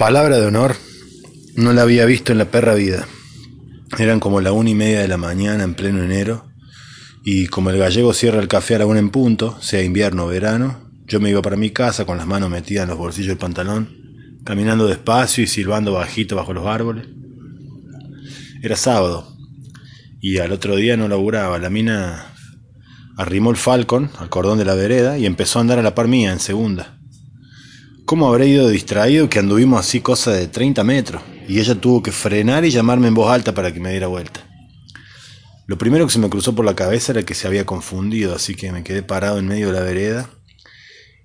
Palabra 0.00 0.38
de 0.38 0.46
honor, 0.46 0.76
no 1.56 1.74
la 1.74 1.82
había 1.82 2.06
visto 2.06 2.32
en 2.32 2.38
la 2.38 2.46
perra 2.46 2.72
vida. 2.72 3.06
Eran 3.98 4.18
como 4.18 4.40
la 4.40 4.50
una 4.50 4.70
y 4.70 4.74
media 4.74 5.00
de 5.00 5.08
la 5.08 5.18
mañana 5.18 5.62
en 5.62 5.74
pleno 5.74 6.02
enero, 6.02 6.46
y 7.22 7.48
como 7.48 7.68
el 7.68 7.76
gallego 7.76 8.14
cierra 8.14 8.40
el 8.40 8.48
café 8.48 8.76
a 8.76 8.78
la 8.78 8.86
una 8.86 8.98
en 8.98 9.10
punto, 9.10 9.60
sea 9.60 9.82
invierno 9.82 10.24
o 10.24 10.28
verano, 10.28 10.90
yo 11.04 11.20
me 11.20 11.28
iba 11.28 11.42
para 11.42 11.58
mi 11.58 11.68
casa 11.68 12.06
con 12.06 12.16
las 12.16 12.26
manos 12.26 12.48
metidas 12.48 12.84
en 12.84 12.88
los 12.88 12.96
bolsillos 12.96 13.28
del 13.28 13.36
pantalón, 13.36 13.90
caminando 14.42 14.86
despacio 14.86 15.44
y 15.44 15.46
silbando 15.46 15.92
bajito 15.92 16.34
bajo 16.34 16.54
los 16.54 16.66
árboles. 16.66 17.06
Era 18.62 18.76
sábado, 18.76 19.36
y 20.18 20.38
al 20.38 20.52
otro 20.52 20.76
día 20.76 20.96
no 20.96 21.08
laburaba. 21.08 21.58
La 21.58 21.68
mina 21.68 22.32
arrimó 23.18 23.50
el 23.50 23.58
falcon 23.58 24.10
al 24.18 24.30
cordón 24.30 24.56
de 24.56 24.64
la 24.64 24.74
vereda 24.74 25.18
y 25.18 25.26
empezó 25.26 25.58
a 25.58 25.60
andar 25.60 25.78
a 25.78 25.82
la 25.82 25.94
par 25.94 26.08
mía 26.08 26.32
en 26.32 26.40
segunda. 26.40 26.99
¿Cómo 28.10 28.26
habré 28.26 28.48
ido 28.48 28.68
distraído 28.68 29.30
que 29.30 29.38
anduvimos 29.38 29.78
así 29.78 30.00
cosa 30.00 30.32
de 30.32 30.48
30 30.48 30.82
metros? 30.82 31.22
Y 31.46 31.60
ella 31.60 31.76
tuvo 31.76 32.02
que 32.02 32.10
frenar 32.10 32.64
y 32.64 32.70
llamarme 32.70 33.06
en 33.06 33.14
voz 33.14 33.30
alta 33.30 33.54
para 33.54 33.72
que 33.72 33.78
me 33.78 33.92
diera 33.92 34.08
vuelta. 34.08 34.40
Lo 35.68 35.78
primero 35.78 36.06
que 36.06 36.12
se 36.12 36.18
me 36.18 36.28
cruzó 36.28 36.52
por 36.52 36.64
la 36.64 36.74
cabeza 36.74 37.12
era 37.12 37.22
que 37.22 37.34
se 37.36 37.46
había 37.46 37.64
confundido, 37.64 38.34
así 38.34 38.56
que 38.56 38.72
me 38.72 38.82
quedé 38.82 39.04
parado 39.04 39.38
en 39.38 39.46
medio 39.46 39.68
de 39.68 39.74
la 39.74 39.82
vereda 39.82 40.28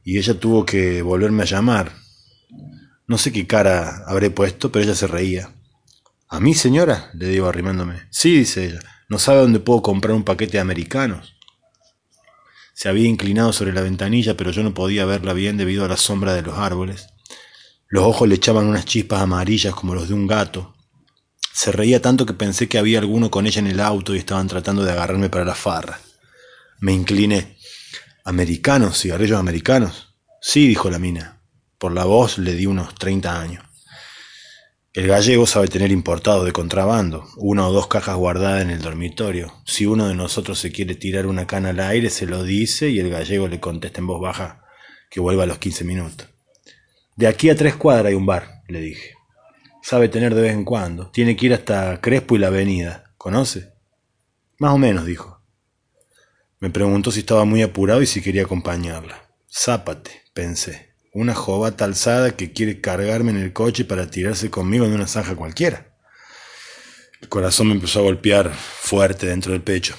y 0.03 0.20
ella 0.20 0.39
tuvo 0.39 0.63
que 0.63 1.02
volverme 1.02 1.41
a 1.41 1.48
llamar. 1.48 1.91
No 3.08 3.17
sé 3.17 3.33
qué 3.33 3.47
cara 3.47 4.03
habré 4.05 4.30
puesto, 4.30 4.72
pero 4.72 4.86
ella 4.86 4.94
se 4.94 5.08
reía. 5.08 5.55
¿A 6.30 6.39
mí, 6.39 6.53
señora? 6.53 7.09
le 7.16 7.30
digo 7.30 7.47
arrimándome. 7.47 8.03
Sí, 8.11 8.38
dice 8.38 8.63
ella. 8.63 8.80
¿No 9.09 9.17
sabe 9.17 9.39
dónde 9.39 9.59
puedo 9.59 9.81
comprar 9.81 10.16
un 10.16 10.23
paquete 10.23 10.58
de 10.58 10.59
americanos? 10.59 11.34
Se 12.75 12.89
había 12.89 13.07
inclinado 13.07 13.53
sobre 13.53 13.71
la 13.71 13.79
ventanilla, 13.79 14.35
pero 14.35 14.52
yo 14.52 14.61
no 14.61 14.73
podía 14.73 15.05
verla 15.05 15.31
bien 15.31 15.55
debido 15.55 15.86
a 15.86 15.88
la 15.88 15.95
sombra 15.95 16.33
de 16.33 16.41
los 16.41 16.59
árboles. 16.59 17.08
Los 17.88 18.03
ojos 18.03 18.27
le 18.27 18.36
echaban 18.36 18.67
unas 18.67 18.83
chispas 18.83 19.22
amarillas 19.22 19.73
como 19.73 19.95
los 19.95 20.09
de 20.09 20.13
un 20.13 20.27
gato. 20.27 20.75
Se 21.53 21.72
reía 21.72 22.02
tanto 22.02 22.25
que 22.25 22.33
pensé 22.33 22.67
que 22.67 22.77
había 22.77 23.00
alguno 23.00 23.31
con 23.31 23.47
ella 23.47 23.59
en 23.59 23.67
el 23.67 23.80
auto 23.80 24.13
y 24.13 24.17
estaban 24.17 24.50
tratando 24.50 24.83
de 24.83 24.91
agarrarme 24.91 25.30
para 25.30 25.45
la 25.45 25.55
farra. 25.55 26.02
Me 26.81 26.91
incliné. 26.91 27.58
¿Americanos? 28.25 29.00
¿Cigarrillos 29.00 29.39
americanos? 29.39 30.13
Sí, 30.41 30.67
dijo 30.67 30.89
la 30.89 31.00
mina. 31.00 31.39
Por 31.78 31.94
la 31.94 32.03
voz 32.03 32.38
le 32.38 32.55
di 32.55 32.66
unos 32.66 32.94
treinta 32.95 33.39
años. 33.39 33.63
El 34.95 35.07
gallego 35.07 35.45
sabe 35.45 35.67
tener 35.67 35.91
importado 35.91 36.45
de 36.45 36.53
contrabando, 36.53 37.27
una 37.35 37.67
o 37.67 37.73
dos 37.73 37.88
cajas 37.88 38.15
guardadas 38.15 38.61
en 38.61 38.69
el 38.69 38.81
dormitorio. 38.81 39.53
Si 39.65 39.85
uno 39.85 40.07
de 40.07 40.15
nosotros 40.15 40.57
se 40.57 40.71
quiere 40.71 40.95
tirar 40.95 41.25
una 41.25 41.45
cana 41.45 41.71
al 41.71 41.81
aire, 41.81 42.09
se 42.09 42.25
lo 42.25 42.45
dice 42.45 42.89
y 42.89 42.99
el 42.99 43.09
gallego 43.09 43.49
le 43.49 43.59
contesta 43.59 43.99
en 43.99 44.07
voz 44.07 44.21
baja 44.21 44.63
que 45.09 45.19
vuelva 45.19 45.43
a 45.43 45.47
los 45.47 45.57
quince 45.57 45.83
minutos. 45.83 46.29
De 47.17 47.27
aquí 47.27 47.49
a 47.49 47.57
tres 47.57 47.75
cuadras 47.75 48.05
hay 48.05 48.13
un 48.13 48.25
bar, 48.25 48.61
le 48.69 48.79
dije. 48.79 49.16
Sabe 49.83 50.07
tener 50.07 50.33
de 50.33 50.43
vez 50.43 50.53
en 50.53 50.63
cuando. 50.63 51.11
Tiene 51.11 51.35
que 51.35 51.47
ir 51.47 51.53
hasta 51.53 51.99
Crespo 51.99 52.38
y 52.38 52.39
la 52.39 52.47
Avenida. 52.47 53.13
¿Conoce? 53.17 53.73
Más 54.59 54.71
o 54.71 54.77
menos, 54.77 55.05
dijo. 55.05 55.41
Me 56.61 56.69
preguntó 56.69 57.11
si 57.11 57.19
estaba 57.19 57.43
muy 57.43 57.61
apurado 57.63 58.01
y 58.01 58.05
si 58.05 58.21
quería 58.21 58.43
acompañarla. 58.43 59.29
Zápate, 59.51 60.21
pensé 60.33 60.94
una 61.16 61.33
jovata 61.33 61.85
alzada 61.85 62.35
que 62.35 62.52
quiere 62.52 62.81
cargarme 62.81 63.31
en 63.31 63.38
el 63.38 63.53
coche 63.53 63.85
para 63.85 64.11
tirarse 64.11 64.49
conmigo 64.49 64.85
en 64.85 64.91
una 64.91 65.08
zanja 65.08 65.33
cualquiera. 65.33 65.95
El 67.22 67.30
corazón 67.30 67.67
me 67.67 67.73
empezó 67.73 67.99
a 67.99 68.03
golpear 68.03 68.53
fuerte 68.53 69.27
dentro 69.27 69.53
del 69.53 69.61
pecho. 69.61 69.95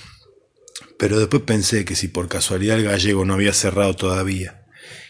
Pero 0.98 1.19
después 1.19 1.42
pensé 1.42 1.86
que 1.86 1.97
si 1.97 2.08
por 2.08 2.28
casualidad 2.28 2.77
el 2.77 2.84
gallego 2.84 3.25
no 3.25 3.33
había 3.33 3.55
cerrado 3.55 3.97
todavía 3.97 4.67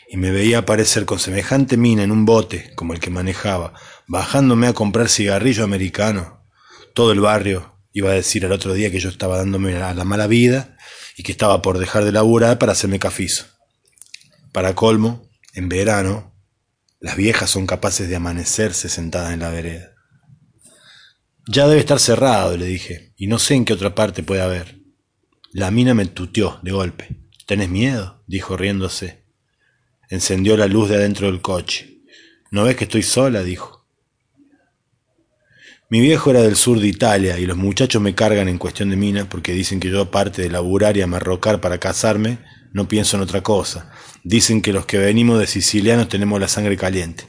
y 0.09 0.17
me 0.17 0.31
veía 0.31 0.59
aparecer 0.59 1.07
con 1.07 1.19
semejante 1.19 1.77
mina 1.77 2.05
en 2.05 2.13
un 2.13 2.25
bote 2.25 2.71
como 2.77 2.93
el 2.93 3.01
que 3.01 3.11
manejaba, 3.11 3.73
bajándome 4.07 4.69
a 4.69 4.75
comprar 4.75 5.09
cigarrillo 5.09 5.65
americano, 5.65 6.41
todo 6.95 7.11
el 7.11 7.19
barrio 7.19 7.81
iba 7.93 8.11
a 8.11 8.15
decir 8.15 8.47
al 8.47 8.53
otro 8.53 8.75
día 8.75 8.93
que 8.93 9.01
yo 9.01 9.09
estaba 9.09 9.39
dándome 9.39 9.73
la, 9.73 9.93
la 9.93 10.05
mala 10.05 10.29
vida 10.29 10.77
y 11.17 11.25
que 11.25 11.33
estaba 11.33 11.63
por 11.63 11.79
dejar 11.79 12.05
de 12.05 12.13
laburar 12.13 12.61
para 12.61 12.73
hacerme 12.73 13.01
cafizo. 13.01 13.47
Para 14.53 14.77
colmo, 14.77 15.26
en 15.57 15.71
verano, 15.71 16.35
las 17.01 17.17
viejas 17.17 17.49
son 17.49 17.67
capaces 17.67 18.09
de 18.09 18.17
amanecerse 18.17 18.91
sentadas 18.91 19.33
en 19.33 19.41
la 19.41 19.49
vereda. 19.49 19.95
Ya 21.49 21.67
debe 21.67 21.81
estar 21.81 21.99
cerrado, 21.99 22.57
le 22.59 22.67
dije, 22.67 23.15
y 23.17 23.27
no 23.27 23.39
sé 23.39 23.55
en 23.55 23.65
qué 23.65 23.73
otra 23.73 23.95
parte 23.95 24.23
puede 24.23 24.43
haber. 24.43 24.81
La 25.53 25.71
mina 25.71 25.95
me 25.95 26.05
tuteó 26.05 26.61
de 26.63 26.73
golpe. 26.73 27.17
¿Tenés 27.47 27.71
miedo? 27.71 28.23
dijo 28.27 28.59
riéndose. 28.59 29.25
Encendió 30.11 30.59
la 30.59 30.67
luz 30.67 30.91
de 30.91 30.97
adentro 30.97 31.27
del 31.27 31.41
coche. 31.41 32.03
¿No 32.51 32.65
ves 32.65 32.77
que 32.77 32.85
estoy 32.85 33.03
sola? 33.03 33.43
dijo. 33.43 33.87
Mi 35.89 36.01
viejo 36.01 36.31
era 36.33 36.43
del 36.43 36.57
sur 36.57 36.81
de 36.81 36.89
Italia 36.89 37.39
y 37.39 37.47
los 37.47 37.57
muchachos 37.57 38.03
me 38.03 38.15
cargan 38.15 38.49
en 38.49 38.59
cuestión 38.59 38.91
de 38.91 38.97
mina 38.97 39.27
porque 39.27 39.53
dicen 39.53 39.81
que 39.81 39.89
yo 39.89 40.03
aparte 40.03 40.43
de 40.43 40.51
laburar 40.51 40.99
y 40.99 41.03
amarrocar 41.03 41.63
para 41.63 41.79
casarme, 41.79 42.41
no 42.77 42.89
pienso 42.89 43.17
en 43.17 43.23
otra 43.23 43.43
cosa. 43.43 43.91
Dicen 44.23 44.61
que 44.61 44.75
los 44.75 44.85
que 44.85 44.99
venimos 44.99 45.41
de 45.41 45.47
sicilianos 45.47 46.11
tenemos 46.11 46.39
la 46.39 46.47
sangre 46.47 46.77
caliente. 46.77 47.27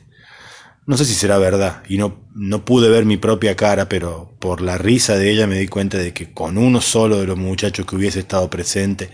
No 0.86 0.98
sé 0.98 1.06
si 1.06 1.14
será 1.14 1.38
verdad, 1.38 1.84
y 1.88 1.98
no, 1.98 2.28
no 2.36 2.66
pude 2.66 2.90
ver 2.90 3.06
mi 3.06 3.16
propia 3.16 3.56
cara, 3.56 3.88
pero 3.88 4.36
por 4.40 4.60
la 4.60 4.78
risa 4.78 5.16
de 5.16 5.32
ella 5.32 5.48
me 5.48 5.58
di 5.58 5.70
cuenta 5.70 5.98
de 6.00 6.12
que 6.12 6.34
con 6.34 6.58
uno 6.58 6.82
solo 6.82 7.18
de 7.18 7.28
los 7.28 7.38
muchachos 7.38 7.86
que 7.86 7.96
hubiese 7.96 8.20
estado 8.20 8.50
presente 8.50 9.10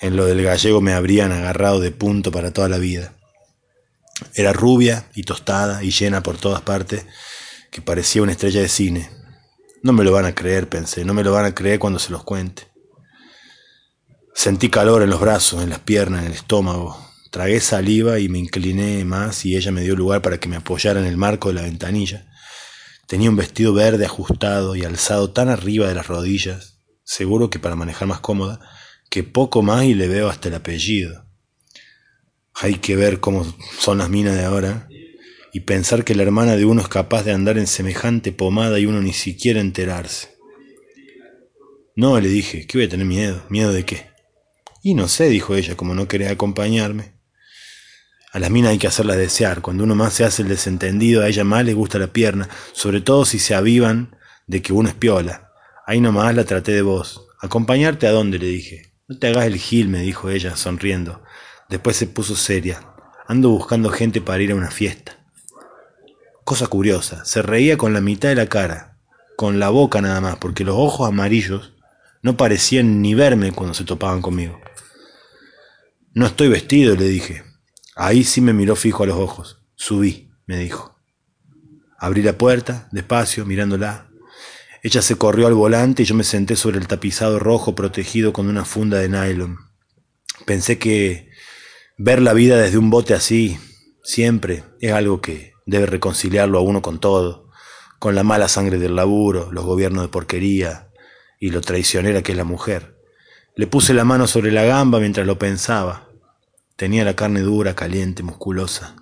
en 0.00 0.16
lo 0.16 0.26
del 0.26 0.42
gallego 0.42 0.80
me 0.80 0.92
habrían 0.92 1.30
agarrado 1.30 1.78
de 1.78 1.92
punto 1.92 2.32
para 2.32 2.52
toda 2.52 2.68
la 2.68 2.78
vida. 2.78 3.14
Era 4.34 4.52
rubia 4.52 5.06
y 5.14 5.22
tostada 5.22 5.84
y 5.84 5.92
llena 5.92 6.20
por 6.20 6.36
todas 6.36 6.62
partes, 6.62 7.06
que 7.70 7.80
parecía 7.80 8.22
una 8.22 8.32
estrella 8.32 8.60
de 8.60 8.68
cine. 8.68 9.08
No 9.84 9.92
me 9.92 10.02
lo 10.02 10.10
van 10.10 10.24
a 10.24 10.34
creer, 10.34 10.68
pensé, 10.68 11.04
no 11.04 11.14
me 11.14 11.22
lo 11.22 11.30
van 11.30 11.44
a 11.44 11.54
creer 11.54 11.78
cuando 11.78 12.00
se 12.00 12.10
los 12.10 12.24
cuente. 12.24 12.69
Sentí 14.42 14.70
calor 14.70 15.02
en 15.02 15.10
los 15.10 15.20
brazos, 15.20 15.62
en 15.62 15.68
las 15.68 15.80
piernas, 15.80 16.22
en 16.22 16.28
el 16.28 16.32
estómago. 16.32 16.96
Tragué 17.30 17.60
saliva 17.60 18.20
y 18.20 18.30
me 18.30 18.38
incliné 18.38 19.04
más 19.04 19.44
y 19.44 19.54
ella 19.54 19.70
me 19.70 19.82
dio 19.82 19.94
lugar 19.94 20.22
para 20.22 20.40
que 20.40 20.48
me 20.48 20.56
apoyara 20.56 20.98
en 20.98 21.04
el 21.04 21.18
marco 21.18 21.50
de 21.50 21.56
la 21.56 21.60
ventanilla. 21.60 22.26
Tenía 23.06 23.28
un 23.28 23.36
vestido 23.36 23.74
verde 23.74 24.06
ajustado 24.06 24.76
y 24.76 24.82
alzado 24.82 25.30
tan 25.30 25.50
arriba 25.50 25.88
de 25.88 25.94
las 25.94 26.06
rodillas, 26.06 26.78
seguro 27.04 27.50
que 27.50 27.58
para 27.58 27.76
manejar 27.76 28.08
más 28.08 28.20
cómoda, 28.20 28.60
que 29.10 29.24
poco 29.24 29.60
más 29.60 29.84
y 29.84 29.92
le 29.92 30.08
veo 30.08 30.30
hasta 30.30 30.48
el 30.48 30.54
apellido. 30.54 31.26
Hay 32.54 32.76
que 32.76 32.96
ver 32.96 33.20
cómo 33.20 33.44
son 33.78 33.98
las 33.98 34.08
minas 34.08 34.36
de 34.36 34.46
ahora 34.46 34.88
y 35.52 35.60
pensar 35.60 36.02
que 36.02 36.14
la 36.14 36.22
hermana 36.22 36.56
de 36.56 36.64
uno 36.64 36.80
es 36.80 36.88
capaz 36.88 37.24
de 37.24 37.32
andar 37.32 37.58
en 37.58 37.66
semejante 37.66 38.32
pomada 38.32 38.78
y 38.78 38.86
uno 38.86 39.02
ni 39.02 39.12
siquiera 39.12 39.60
enterarse. 39.60 40.30
No, 41.94 42.18
le 42.18 42.30
dije, 42.30 42.66
¿qué 42.66 42.78
voy 42.78 42.86
a 42.86 42.88
tener 42.88 43.04
miedo? 43.04 43.44
¿Miedo 43.50 43.70
de 43.74 43.84
qué? 43.84 44.09
Y 44.82 44.94
no 44.94 45.08
sé, 45.08 45.28
dijo 45.28 45.54
ella, 45.54 45.76
como 45.76 45.94
no 45.94 46.08
quería 46.08 46.30
acompañarme. 46.30 47.12
A 48.32 48.38
las 48.38 48.50
minas 48.50 48.70
hay 48.70 48.78
que 48.78 48.86
hacerlas 48.86 49.16
desear. 49.16 49.60
Cuando 49.60 49.84
uno 49.84 49.94
más 49.94 50.14
se 50.14 50.24
hace 50.24 50.42
el 50.42 50.48
desentendido, 50.48 51.22
a 51.22 51.28
ella 51.28 51.44
más 51.44 51.64
le 51.64 51.74
gusta 51.74 51.98
la 51.98 52.06
pierna, 52.06 52.48
sobre 52.72 53.00
todo 53.00 53.24
si 53.24 53.38
se 53.38 53.54
avivan 53.54 54.16
de 54.46 54.62
que 54.62 54.72
uno 54.72 54.88
es 54.88 54.94
piola. 54.94 55.50
Ahí 55.86 56.00
nomás 56.00 56.34
la 56.34 56.44
traté 56.44 56.72
de 56.72 56.82
vos. 56.82 57.26
¿Acompañarte 57.40 58.06
a 58.06 58.12
dónde? 58.12 58.38
le 58.38 58.46
dije. 58.46 58.94
No 59.08 59.18
te 59.18 59.26
hagas 59.26 59.46
el 59.46 59.56
gil, 59.56 59.88
me 59.88 60.00
dijo 60.00 60.30
ella, 60.30 60.56
sonriendo. 60.56 61.22
Después 61.68 61.96
se 61.96 62.06
puso 62.06 62.36
seria. 62.36 62.80
Ando 63.26 63.50
buscando 63.50 63.90
gente 63.90 64.20
para 64.20 64.42
ir 64.42 64.52
a 64.52 64.56
una 64.56 64.70
fiesta. 64.70 65.18
Cosa 66.44 66.68
curiosa, 66.68 67.24
se 67.24 67.42
reía 67.42 67.76
con 67.76 67.92
la 67.92 68.00
mitad 68.00 68.28
de 68.28 68.34
la 68.34 68.46
cara, 68.46 68.98
con 69.36 69.60
la 69.60 69.68
boca 69.68 70.00
nada 70.00 70.20
más, 70.20 70.36
porque 70.36 70.64
los 70.64 70.76
ojos 70.76 71.08
amarillos 71.08 71.74
no 72.22 72.36
parecían 72.36 73.00
ni 73.00 73.14
verme 73.14 73.52
cuando 73.52 73.74
se 73.74 73.84
topaban 73.84 74.20
conmigo. 74.20 74.60
No 76.12 76.26
estoy 76.26 76.48
vestido, 76.48 76.94
le 76.96 77.08
dije. 77.08 77.44
Ahí 77.96 78.24
sí 78.24 78.40
me 78.40 78.52
miró 78.52 78.76
fijo 78.76 79.04
a 79.04 79.06
los 79.06 79.16
ojos. 79.16 79.62
Subí, 79.74 80.30
me 80.46 80.58
dijo. 80.58 80.96
Abrí 81.98 82.22
la 82.22 82.36
puerta, 82.36 82.88
despacio, 82.92 83.46
mirándola. 83.46 84.10
Ella 84.82 85.02
se 85.02 85.16
corrió 85.16 85.46
al 85.46 85.54
volante 85.54 86.02
y 86.02 86.06
yo 86.06 86.14
me 86.14 86.24
senté 86.24 86.56
sobre 86.56 86.78
el 86.78 86.88
tapizado 86.88 87.38
rojo 87.38 87.74
protegido 87.74 88.32
con 88.32 88.48
una 88.48 88.64
funda 88.64 88.98
de 88.98 89.08
nylon. 89.08 89.58
Pensé 90.46 90.78
que 90.78 91.30
ver 91.96 92.20
la 92.22 92.32
vida 92.32 92.58
desde 92.58 92.78
un 92.78 92.90
bote 92.90 93.14
así, 93.14 93.58
siempre, 94.02 94.64
es 94.80 94.92
algo 94.92 95.20
que 95.20 95.52
debe 95.66 95.86
reconciliarlo 95.86 96.58
a 96.58 96.62
uno 96.62 96.80
con 96.80 96.98
todo, 96.98 97.50
con 97.98 98.14
la 98.14 98.24
mala 98.24 98.48
sangre 98.48 98.78
del 98.78 98.96
laburo, 98.96 99.52
los 99.52 99.64
gobiernos 99.64 100.02
de 100.02 100.08
porquería 100.08 100.89
y 101.40 101.50
lo 101.50 101.62
traicionera 101.62 102.22
que 102.22 102.32
es 102.32 102.38
la 102.38 102.44
mujer. 102.44 102.94
Le 103.56 103.66
puse 103.66 103.94
la 103.94 104.04
mano 104.04 104.28
sobre 104.28 104.52
la 104.52 104.62
gamba 104.62 105.00
mientras 105.00 105.26
lo 105.26 105.38
pensaba. 105.38 106.08
Tenía 106.76 107.04
la 107.04 107.16
carne 107.16 107.40
dura, 107.40 107.74
caliente, 107.74 108.22
musculosa, 108.22 108.94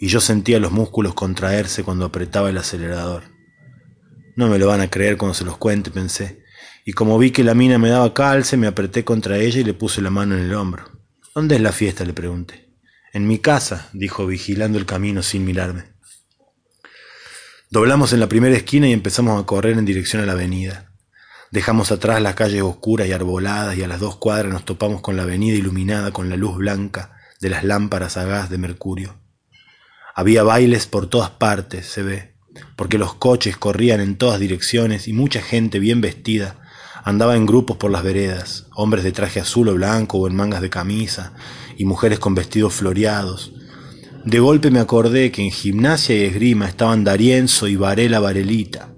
y 0.00 0.08
yo 0.08 0.20
sentía 0.20 0.58
los 0.58 0.72
músculos 0.72 1.14
contraerse 1.14 1.84
cuando 1.84 2.06
apretaba 2.06 2.50
el 2.50 2.58
acelerador. 2.58 3.24
No 4.34 4.48
me 4.48 4.58
lo 4.58 4.66
van 4.66 4.80
a 4.80 4.90
creer 4.90 5.18
cuando 5.18 5.34
se 5.34 5.44
los 5.44 5.58
cuente, 5.58 5.90
pensé, 5.90 6.42
y 6.84 6.92
como 6.92 7.18
vi 7.18 7.30
que 7.30 7.44
la 7.44 7.54
mina 7.54 7.78
me 7.78 7.90
daba 7.90 8.14
calce, 8.14 8.56
me 8.56 8.66
apreté 8.66 9.04
contra 9.04 9.38
ella 9.38 9.60
y 9.60 9.64
le 9.64 9.74
puse 9.74 10.00
la 10.00 10.10
mano 10.10 10.36
en 10.36 10.44
el 10.44 10.54
hombro. 10.54 10.84
¿Dónde 11.34 11.56
es 11.56 11.60
la 11.60 11.72
fiesta? 11.72 12.04
le 12.04 12.14
pregunté. 12.14 12.70
En 13.12 13.26
mi 13.26 13.38
casa, 13.38 13.90
dijo, 13.92 14.26
vigilando 14.26 14.78
el 14.78 14.86
camino 14.86 15.22
sin 15.22 15.44
mirarme. 15.44 15.84
Doblamos 17.70 18.12
en 18.12 18.20
la 18.20 18.28
primera 18.28 18.56
esquina 18.56 18.88
y 18.88 18.92
empezamos 18.92 19.40
a 19.40 19.46
correr 19.46 19.78
en 19.78 19.84
dirección 19.84 20.22
a 20.22 20.26
la 20.26 20.32
avenida. 20.32 20.89
Dejamos 21.50 21.90
atrás 21.90 22.22
las 22.22 22.36
calles 22.36 22.62
oscuras 22.62 23.08
y 23.08 23.12
arboladas 23.12 23.76
y 23.76 23.82
a 23.82 23.88
las 23.88 23.98
dos 23.98 24.16
cuadras 24.16 24.52
nos 24.52 24.64
topamos 24.64 25.00
con 25.00 25.16
la 25.16 25.24
avenida 25.24 25.56
iluminada 25.56 26.12
con 26.12 26.30
la 26.30 26.36
luz 26.36 26.56
blanca 26.56 27.16
de 27.40 27.50
las 27.50 27.64
lámparas 27.64 28.16
a 28.16 28.24
gas 28.24 28.50
de 28.50 28.58
mercurio. 28.58 29.16
Había 30.14 30.44
bailes 30.44 30.86
por 30.86 31.08
todas 31.08 31.30
partes, 31.30 31.86
se 31.86 32.02
ve, 32.02 32.34
porque 32.76 32.98
los 32.98 33.14
coches 33.14 33.56
corrían 33.56 34.00
en 34.00 34.16
todas 34.16 34.38
direcciones 34.38 35.08
y 35.08 35.12
mucha 35.12 35.42
gente 35.42 35.80
bien 35.80 36.00
vestida 36.00 36.56
andaba 37.02 37.34
en 37.34 37.46
grupos 37.46 37.78
por 37.78 37.90
las 37.90 38.02
veredas, 38.02 38.66
hombres 38.74 39.02
de 39.02 39.12
traje 39.12 39.40
azul 39.40 39.68
o 39.68 39.74
blanco 39.74 40.18
o 40.18 40.28
en 40.28 40.36
mangas 40.36 40.60
de 40.60 40.70
camisa, 40.70 41.32
y 41.76 41.84
mujeres 41.84 42.18
con 42.18 42.34
vestidos 42.34 42.74
floreados. 42.74 43.52
De 44.24 44.38
golpe 44.38 44.70
me 44.70 44.80
acordé 44.80 45.32
que 45.32 45.42
en 45.42 45.50
gimnasia 45.50 46.14
y 46.16 46.24
esgrima 46.24 46.68
estaban 46.68 47.04
Darienzo 47.04 47.68
y 47.68 47.76
Varela 47.76 48.20
Varelita, 48.20 48.89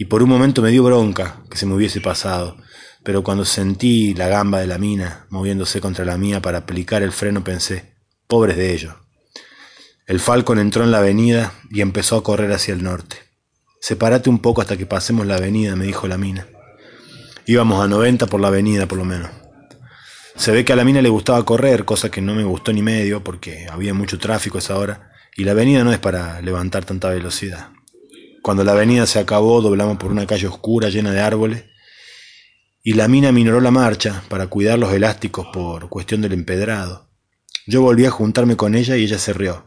y 0.00 0.06
por 0.06 0.22
un 0.22 0.30
momento 0.30 0.62
me 0.62 0.70
dio 0.70 0.82
bronca 0.82 1.42
que 1.50 1.58
se 1.58 1.66
me 1.66 1.74
hubiese 1.74 2.00
pasado, 2.00 2.56
pero 3.04 3.22
cuando 3.22 3.44
sentí 3.44 4.14
la 4.14 4.28
gamba 4.28 4.58
de 4.58 4.66
la 4.66 4.78
mina 4.78 5.26
moviéndose 5.28 5.78
contra 5.82 6.06
la 6.06 6.16
mía 6.16 6.40
para 6.40 6.56
aplicar 6.56 7.02
el 7.02 7.12
freno 7.12 7.44
pensé, 7.44 7.92
pobres 8.26 8.56
de 8.56 8.72
ellos. 8.72 8.94
El 10.06 10.18
Falcon 10.18 10.58
entró 10.58 10.84
en 10.84 10.90
la 10.90 11.00
avenida 11.00 11.52
y 11.70 11.82
empezó 11.82 12.16
a 12.16 12.22
correr 12.22 12.50
hacia 12.50 12.72
el 12.72 12.82
norte. 12.82 13.18
Sepárate 13.78 14.30
un 14.30 14.38
poco 14.38 14.62
hasta 14.62 14.78
que 14.78 14.86
pasemos 14.86 15.26
la 15.26 15.36
avenida, 15.36 15.76
me 15.76 15.84
dijo 15.84 16.08
la 16.08 16.16
mina. 16.16 16.46
Íbamos 17.44 17.84
a 17.84 17.86
90 17.86 18.26
por 18.26 18.40
la 18.40 18.48
avenida, 18.48 18.86
por 18.86 18.96
lo 18.96 19.04
menos. 19.04 19.28
Se 20.34 20.50
ve 20.50 20.64
que 20.64 20.72
a 20.72 20.76
la 20.76 20.84
mina 20.84 21.02
le 21.02 21.10
gustaba 21.10 21.44
correr, 21.44 21.84
cosa 21.84 22.10
que 22.10 22.22
no 22.22 22.34
me 22.34 22.44
gustó 22.44 22.72
ni 22.72 22.80
medio, 22.80 23.22
porque 23.22 23.66
había 23.70 23.92
mucho 23.92 24.18
tráfico 24.18 24.56
esa 24.56 24.78
hora, 24.78 25.12
y 25.36 25.44
la 25.44 25.52
avenida 25.52 25.84
no 25.84 25.92
es 25.92 25.98
para 25.98 26.40
levantar 26.40 26.86
tanta 26.86 27.10
velocidad. 27.10 27.72
Cuando 28.42 28.64
la 28.64 28.72
avenida 28.72 29.06
se 29.06 29.18
acabó, 29.18 29.60
doblamos 29.60 29.98
por 29.98 30.10
una 30.10 30.26
calle 30.26 30.46
oscura 30.46 30.88
llena 30.88 31.12
de 31.12 31.20
árboles, 31.20 31.64
y 32.82 32.94
la 32.94 33.08
mina 33.08 33.32
minoró 33.32 33.60
la 33.60 33.70
marcha 33.70 34.22
para 34.28 34.46
cuidar 34.46 34.78
los 34.78 34.92
elásticos 34.92 35.48
por 35.52 35.88
cuestión 35.88 36.22
del 36.22 36.32
empedrado. 36.32 37.10
Yo 37.66 37.82
volví 37.82 38.06
a 38.06 38.10
juntarme 38.10 38.56
con 38.56 38.74
ella 38.74 38.96
y 38.96 39.04
ella 39.04 39.18
se 39.18 39.34
rió. 39.34 39.66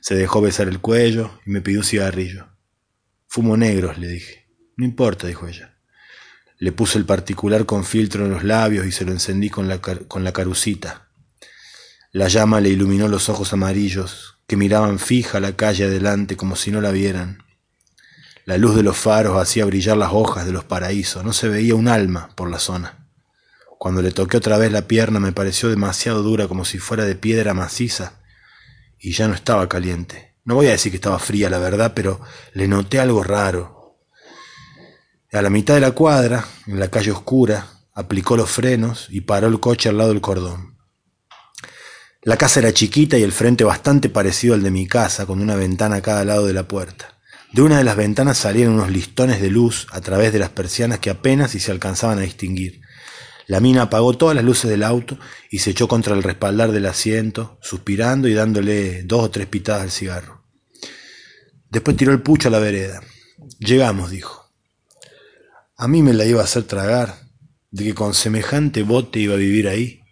Se 0.00 0.14
dejó 0.14 0.40
besar 0.40 0.68
el 0.68 0.80
cuello 0.80 1.40
y 1.44 1.50
me 1.50 1.60
pidió 1.60 1.80
un 1.80 1.84
cigarrillo. 1.84 2.48
Fumo 3.26 3.56
negros, 3.56 3.98
le 3.98 4.08
dije. 4.08 4.48
No 4.76 4.86
importa, 4.86 5.26
dijo 5.26 5.46
ella. 5.46 5.76
Le 6.58 6.72
puse 6.72 6.98
el 6.98 7.04
particular 7.04 7.66
con 7.66 7.84
filtro 7.84 8.24
en 8.24 8.32
los 8.32 8.44
labios 8.44 8.86
y 8.86 8.92
se 8.92 9.04
lo 9.04 9.12
encendí 9.12 9.50
con 9.50 9.68
la, 9.68 9.80
con 9.80 10.24
la 10.24 10.32
carucita. 10.32 11.08
La 12.12 12.28
llama 12.28 12.60
le 12.60 12.70
iluminó 12.70 13.06
los 13.06 13.28
ojos 13.28 13.52
amarillos, 13.52 14.38
que 14.46 14.56
miraban 14.56 14.98
fija 14.98 15.40
la 15.40 15.54
calle 15.54 15.84
adelante 15.84 16.36
como 16.36 16.56
si 16.56 16.70
no 16.70 16.80
la 16.80 16.90
vieran. 16.90 17.44
La 18.48 18.56
luz 18.56 18.74
de 18.76 18.82
los 18.82 18.96
faros 18.96 19.36
hacía 19.36 19.66
brillar 19.66 19.98
las 19.98 20.10
hojas 20.10 20.46
de 20.46 20.52
los 20.52 20.64
paraísos, 20.64 21.22
no 21.22 21.34
se 21.34 21.50
veía 21.50 21.74
un 21.74 21.86
alma 21.86 22.30
por 22.34 22.50
la 22.50 22.58
zona. 22.58 23.06
Cuando 23.78 24.00
le 24.00 24.10
toqué 24.10 24.38
otra 24.38 24.56
vez 24.56 24.72
la 24.72 24.88
pierna 24.88 25.20
me 25.20 25.32
pareció 25.32 25.68
demasiado 25.68 26.22
dura 26.22 26.48
como 26.48 26.64
si 26.64 26.78
fuera 26.78 27.04
de 27.04 27.14
piedra 27.14 27.52
maciza 27.52 28.14
y 28.98 29.12
ya 29.12 29.28
no 29.28 29.34
estaba 29.34 29.68
caliente. 29.68 30.34
No 30.46 30.54
voy 30.54 30.68
a 30.68 30.70
decir 30.70 30.90
que 30.90 30.96
estaba 30.96 31.18
fría, 31.18 31.50
la 31.50 31.58
verdad, 31.58 31.92
pero 31.94 32.22
le 32.54 32.68
noté 32.68 32.98
algo 32.98 33.22
raro. 33.22 33.98
A 35.30 35.42
la 35.42 35.50
mitad 35.50 35.74
de 35.74 35.80
la 35.80 35.90
cuadra, 35.90 36.46
en 36.66 36.80
la 36.80 36.88
calle 36.88 37.10
oscura, 37.10 37.66
aplicó 37.92 38.34
los 38.34 38.50
frenos 38.50 39.08
y 39.10 39.20
paró 39.20 39.48
el 39.48 39.60
coche 39.60 39.90
al 39.90 39.98
lado 39.98 40.08
del 40.08 40.22
cordón. 40.22 40.78
La 42.22 42.38
casa 42.38 42.60
era 42.60 42.72
chiquita 42.72 43.18
y 43.18 43.24
el 43.24 43.32
frente 43.32 43.64
bastante 43.64 44.08
parecido 44.08 44.54
al 44.54 44.62
de 44.62 44.70
mi 44.70 44.86
casa, 44.86 45.26
con 45.26 45.42
una 45.42 45.54
ventana 45.54 45.96
a 45.96 46.00
cada 46.00 46.24
lado 46.24 46.46
de 46.46 46.54
la 46.54 46.66
puerta. 46.66 47.17
De 47.52 47.62
una 47.62 47.78
de 47.78 47.84
las 47.84 47.96
ventanas 47.96 48.38
salían 48.38 48.70
unos 48.70 48.90
listones 48.90 49.40
de 49.40 49.50
luz 49.50 49.86
a 49.90 50.00
través 50.00 50.32
de 50.32 50.38
las 50.38 50.50
persianas 50.50 50.98
que 50.98 51.10
apenas 51.10 51.52
si 51.52 51.60
se 51.60 51.70
alcanzaban 51.70 52.18
a 52.18 52.22
distinguir. 52.22 52.82
La 53.46 53.60
mina 53.60 53.82
apagó 53.82 54.12
todas 54.12 54.36
las 54.36 54.44
luces 54.44 54.70
del 54.70 54.82
auto 54.82 55.18
y 55.50 55.60
se 55.60 55.70
echó 55.70 55.88
contra 55.88 56.14
el 56.14 56.22
respaldar 56.22 56.70
del 56.70 56.84
asiento, 56.84 57.58
suspirando 57.62 58.28
y 58.28 58.34
dándole 58.34 59.02
dos 59.04 59.24
o 59.24 59.30
tres 59.30 59.46
pitadas 59.46 59.82
al 59.82 59.90
cigarro. 59.90 60.44
Después 61.70 61.96
tiró 61.96 62.12
el 62.12 62.20
pucho 62.20 62.48
a 62.48 62.50
la 62.50 62.58
vereda. 62.58 63.02
Llegamos, 63.58 64.10
dijo. 64.10 64.52
A 65.76 65.88
mí 65.88 66.02
me 66.02 66.12
la 66.12 66.26
iba 66.26 66.42
a 66.42 66.44
hacer 66.44 66.64
tragar 66.64 67.14
de 67.70 67.84
que 67.84 67.94
con 67.94 68.12
semejante 68.12 68.82
bote 68.82 69.20
iba 69.20 69.34
a 69.34 69.38
vivir 69.38 69.68
ahí. 69.68 70.02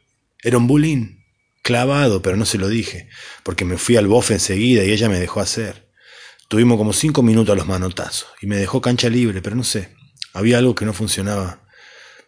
Era 0.43 0.57
un 0.57 0.67
bulín, 0.67 1.25
clavado, 1.63 2.23
pero 2.23 2.39
no 2.39 2.47
se 2.47 2.57
lo 2.57 2.69
dije, 2.69 3.09
porque 3.43 3.67
me 3.67 3.77
fui 3.77 3.97
al 3.97 4.07
bofe 4.07 4.35
enseguida 4.35 4.85
y 4.85 4.93
ella 4.93 5.11
me 5.11 5.19
dejó 5.19 5.41
hacer. 5.41 5.86
Tuvimos 6.49 6.79
como 6.79 6.93
cinco 6.93 7.23
minutos 7.23 7.53
a 7.53 7.57
los 7.57 7.67
manotazos 7.67 8.29
y 8.41 8.47
me 8.47 8.57
dejó 8.57 8.81
cancha 8.81 9.09
libre, 9.09 9.43
pero 9.43 9.57
no 9.57 9.65
sé, 9.65 9.95
había 10.33 10.59
algo 10.59 10.75
que 10.75 10.85
no 10.85 10.93
funcionaba 10.93 11.67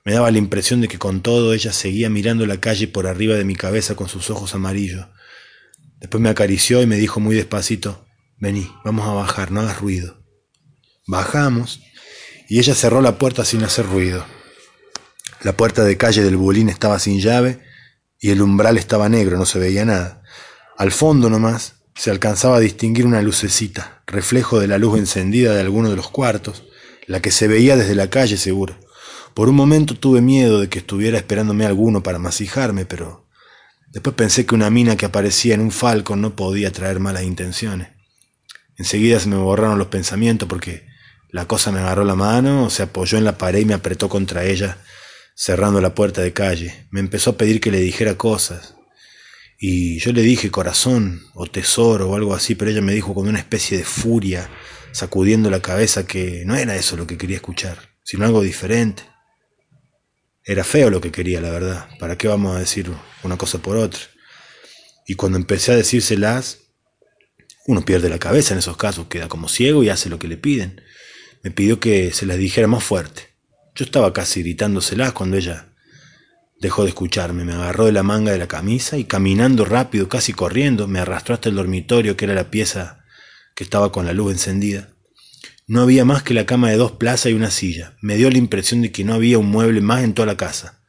me 0.08 0.14
daba 0.14 0.30
la 0.30 0.38
impresión 0.38 0.80
de 0.80 0.88
que 0.88 0.98
con 0.98 1.20
todo 1.20 1.52
ella 1.52 1.70
seguía 1.70 2.08
mirando 2.08 2.46
la 2.46 2.58
calle 2.58 2.88
por 2.88 3.06
arriba 3.06 3.34
de 3.34 3.44
mi 3.44 3.54
cabeza 3.56 3.94
con 3.94 4.08
sus 4.08 4.30
ojos 4.30 4.54
amarillos. 4.54 5.06
Después 6.00 6.22
me 6.22 6.30
acarició 6.30 6.80
y 6.80 6.86
me 6.86 6.96
dijo 6.96 7.20
muy 7.20 7.36
despacito, 7.36 8.06
vení, 8.38 8.72
vamos 8.86 9.06
a 9.06 9.12
bajar, 9.12 9.50
no 9.50 9.60
hagas 9.60 9.80
ruido. 9.82 10.24
Bajamos 11.06 11.82
y 12.48 12.58
ella 12.58 12.74
cerró 12.74 13.02
la 13.02 13.18
puerta 13.18 13.44
sin 13.44 13.62
hacer 13.64 13.84
ruido. 13.84 14.24
La 15.42 15.58
puerta 15.58 15.84
de 15.84 15.98
calle 15.98 16.22
del 16.22 16.38
bulín 16.38 16.70
estaba 16.70 16.98
sin 16.98 17.20
llave 17.20 17.60
y 18.18 18.30
el 18.30 18.40
umbral 18.40 18.78
estaba 18.78 19.10
negro, 19.10 19.36
no 19.36 19.44
se 19.44 19.58
veía 19.58 19.84
nada. 19.84 20.22
Al 20.78 20.90
fondo 20.90 21.28
nomás 21.28 21.82
se 21.94 22.10
alcanzaba 22.10 22.56
a 22.56 22.60
distinguir 22.60 23.04
una 23.04 23.20
lucecita, 23.20 23.97
reflejo 24.08 24.58
de 24.58 24.66
la 24.66 24.78
luz 24.78 24.98
encendida 24.98 25.54
de 25.54 25.60
alguno 25.60 25.90
de 25.90 25.96
los 25.96 26.08
cuartos, 26.08 26.64
la 27.06 27.20
que 27.20 27.30
se 27.30 27.46
veía 27.46 27.76
desde 27.76 27.94
la 27.94 28.10
calle 28.10 28.38
seguro. 28.38 28.76
Por 29.34 29.48
un 29.48 29.54
momento 29.54 29.94
tuve 29.94 30.20
miedo 30.20 30.60
de 30.60 30.68
que 30.68 30.80
estuviera 30.80 31.18
esperándome 31.18 31.66
alguno 31.66 32.02
para 32.02 32.18
masijarme, 32.18 32.86
pero 32.86 33.28
después 33.88 34.16
pensé 34.16 34.46
que 34.46 34.54
una 34.54 34.70
mina 34.70 34.96
que 34.96 35.06
aparecía 35.06 35.54
en 35.54 35.60
un 35.60 35.70
falcón 35.70 36.22
no 36.22 36.34
podía 36.34 36.72
traer 36.72 36.98
malas 36.98 37.22
intenciones. 37.22 37.90
Enseguida 38.76 39.20
se 39.20 39.28
me 39.28 39.36
borraron 39.36 39.78
los 39.78 39.88
pensamientos 39.88 40.48
porque 40.48 40.86
la 41.30 41.46
cosa 41.46 41.70
me 41.70 41.80
agarró 41.80 42.04
la 42.04 42.14
mano, 42.14 42.70
se 42.70 42.82
apoyó 42.82 43.18
en 43.18 43.24
la 43.24 43.36
pared 43.36 43.60
y 43.60 43.64
me 43.66 43.74
apretó 43.74 44.08
contra 44.08 44.44
ella, 44.44 44.78
cerrando 45.34 45.80
la 45.80 45.94
puerta 45.94 46.22
de 46.22 46.32
calle. 46.32 46.88
Me 46.90 47.00
empezó 47.00 47.30
a 47.30 47.36
pedir 47.36 47.60
que 47.60 47.70
le 47.70 47.80
dijera 47.80 48.16
cosas. 48.16 48.77
Y 49.60 49.98
yo 49.98 50.12
le 50.12 50.22
dije 50.22 50.52
corazón 50.52 51.22
o 51.34 51.46
tesoro 51.46 52.10
o 52.10 52.14
algo 52.14 52.32
así, 52.32 52.54
pero 52.54 52.70
ella 52.70 52.80
me 52.80 52.94
dijo 52.94 53.12
con 53.12 53.26
una 53.26 53.40
especie 53.40 53.76
de 53.76 53.84
furia, 53.84 54.48
sacudiendo 54.92 55.50
la 55.50 55.60
cabeza 55.60 56.06
que 56.06 56.44
no 56.46 56.54
era 56.54 56.76
eso 56.76 56.96
lo 56.96 57.08
que 57.08 57.18
quería 57.18 57.36
escuchar, 57.36 57.76
sino 58.04 58.24
algo 58.24 58.40
diferente. 58.40 59.02
Era 60.44 60.62
feo 60.62 60.90
lo 60.90 61.00
que 61.00 61.10
quería, 61.10 61.40
la 61.40 61.50
verdad. 61.50 61.88
¿Para 61.98 62.16
qué 62.16 62.28
vamos 62.28 62.54
a 62.54 62.60
decir 62.60 62.90
una 63.24 63.36
cosa 63.36 63.58
por 63.58 63.76
otra? 63.76 64.00
Y 65.06 65.14
cuando 65.14 65.36
empecé 65.36 65.72
a 65.72 65.76
decírselas, 65.76 66.58
uno 67.66 67.84
pierde 67.84 68.08
la 68.08 68.18
cabeza 68.18 68.54
en 68.54 68.60
esos 68.60 68.76
casos, 68.76 69.08
queda 69.08 69.28
como 69.28 69.48
ciego 69.48 69.82
y 69.82 69.88
hace 69.88 70.08
lo 70.08 70.18
que 70.18 70.28
le 70.28 70.36
piden. 70.36 70.80
Me 71.42 71.50
pidió 71.50 71.80
que 71.80 72.12
se 72.12 72.26
las 72.26 72.38
dijera 72.38 72.68
más 72.68 72.84
fuerte. 72.84 73.34
Yo 73.74 73.84
estaba 73.84 74.12
casi 74.12 74.42
gritándoselas 74.42 75.12
cuando 75.12 75.36
ella 75.36 75.67
dejó 76.60 76.82
de 76.82 76.90
escucharme, 76.90 77.44
me 77.44 77.52
agarró 77.52 77.86
de 77.86 77.92
la 77.92 78.02
manga 78.02 78.32
de 78.32 78.38
la 78.38 78.48
camisa 78.48 78.96
y 78.98 79.04
caminando 79.04 79.64
rápido, 79.64 80.08
casi 80.08 80.32
corriendo, 80.32 80.88
me 80.88 80.98
arrastró 80.98 81.34
hasta 81.34 81.48
el 81.48 81.54
dormitorio, 81.54 82.16
que 82.16 82.24
era 82.24 82.34
la 82.34 82.50
pieza 82.50 83.04
que 83.54 83.64
estaba 83.64 83.92
con 83.92 84.06
la 84.06 84.12
luz 84.12 84.32
encendida. 84.32 84.90
No 85.66 85.82
había 85.82 86.04
más 86.04 86.22
que 86.22 86.32
la 86.32 86.46
cama 86.46 86.70
de 86.70 86.76
dos 86.76 86.92
plazas 86.92 87.30
y 87.30 87.34
una 87.34 87.50
silla. 87.50 87.96
Me 88.00 88.16
dio 88.16 88.30
la 88.30 88.38
impresión 88.38 88.80
de 88.80 88.90
que 88.90 89.04
no 89.04 89.12
había 89.12 89.38
un 89.38 89.50
mueble 89.50 89.82
más 89.82 90.02
en 90.02 90.14
toda 90.14 90.24
la 90.24 90.36
casa. 90.36 90.82